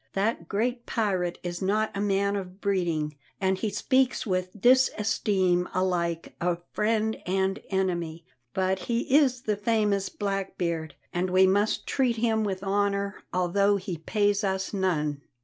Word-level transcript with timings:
"That 0.13 0.47
great 0.49 0.87
pirate 0.87 1.37
is 1.43 1.61
not 1.61 1.91
a 1.95 2.01
man 2.01 2.35
of 2.35 2.59
breeding, 2.59 3.17
and 3.39 3.59
he 3.59 3.69
speaks 3.69 4.25
with 4.25 4.59
disesteem 4.59 5.69
alike 5.75 6.33
of 6.41 6.63
friend 6.71 7.17
and 7.27 7.59
enemy, 7.69 8.25
but 8.55 8.79
he 8.89 9.01
is 9.15 9.43
the 9.43 9.55
famous 9.55 10.09
Blackbeard, 10.09 10.95
and 11.13 11.29
we 11.29 11.45
must 11.45 11.85
treat 11.85 12.15
him 12.15 12.43
with 12.43 12.63
honour 12.63 13.21
although 13.31 13.75
he 13.77 13.99
pays 13.99 14.43
us 14.43 14.73
none." 14.73 15.21